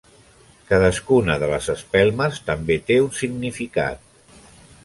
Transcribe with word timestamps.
Cadascuna 0.71 1.35
de 1.43 1.51
les 1.51 1.69
espelmes 1.75 2.41
també 2.51 2.81
té 2.89 3.01
un 3.05 3.15
significat. 3.19 4.13